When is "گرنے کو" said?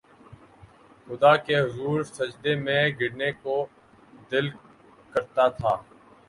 2.99-3.55